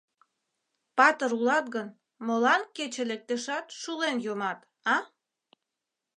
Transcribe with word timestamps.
—Патыр 0.97 1.31
улат 1.39 1.65
гын, 1.75 1.87
молан 2.25 2.61
кече 2.75 3.03
лектешат, 3.11 3.65
шулен 3.81 4.17
йомат, 4.25 4.59
а? 4.93 4.97